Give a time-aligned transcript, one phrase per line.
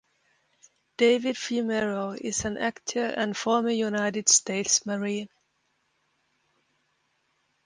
[0.97, 5.29] David Fumero is an actor and former United States Marine.